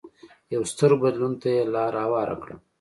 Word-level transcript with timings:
یو 0.53 0.61
ستر 0.71 0.91
بدلون 1.01 1.33
ته 1.41 1.47
یې 1.55 1.63
لار 1.73 1.93
هواره 2.03 2.35
کړه. 2.41 2.55